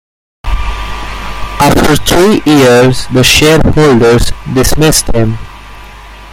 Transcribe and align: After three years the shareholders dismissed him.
After 0.43 1.95
three 1.95 2.41
years 2.51 3.05
the 3.13 3.23
shareholders 3.23 4.31
dismissed 4.51 5.05
him. 5.13 5.37